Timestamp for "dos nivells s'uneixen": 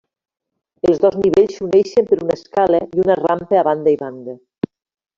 1.03-2.09